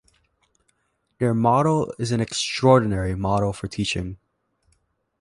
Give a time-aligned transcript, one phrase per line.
[1.19, 4.17] Their model is an extraordinary model for teaching.